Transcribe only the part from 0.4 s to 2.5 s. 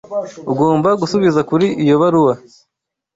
Ugomba gusubiza kuri iyo baruwa.